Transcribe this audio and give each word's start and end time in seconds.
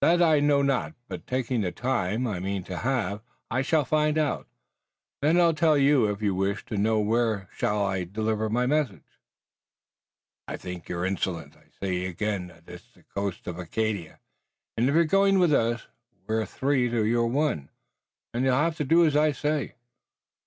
"That 0.00 0.22
I 0.22 0.40
know 0.40 0.62
not, 0.62 0.94
but 1.06 1.26
taking 1.26 1.60
the 1.60 1.70
time, 1.70 2.26
I 2.26 2.40
mean 2.40 2.64
to 2.64 2.78
have, 2.78 3.20
I 3.50 3.60
shall 3.60 3.84
find 3.84 4.16
out. 4.16 4.48
Then 5.20 5.38
I'll 5.38 5.52
tell 5.52 5.76
you 5.76 6.06
if 6.06 6.22
you 6.22 6.34
wish 6.34 6.64
to 6.64 6.78
know. 6.78 6.98
Where 6.98 7.50
shall 7.52 7.84
I 7.84 8.04
deliver 8.04 8.48
my 8.48 8.64
message?" 8.64 9.04
"I 10.48 10.56
think 10.56 10.88
you're 10.88 11.04
insolent. 11.04 11.58
I 11.58 11.64
say 11.78 12.06
again 12.06 12.46
that 12.46 12.64
it's 12.66 12.94
the 12.94 13.02
coast 13.02 13.46
of 13.46 13.58
Acadia, 13.58 14.18
and 14.78 14.86
you're 14.86 15.04
going 15.04 15.38
with 15.38 15.52
us. 15.52 15.86
We're 16.26 16.46
three 16.46 16.88
to 16.88 17.04
your 17.04 17.26
one, 17.26 17.68
and 18.32 18.46
you'll 18.46 18.54
have 18.54 18.76
to 18.78 18.84
do 18.86 19.04
as 19.04 19.14
I 19.14 19.32
say." 19.32 19.74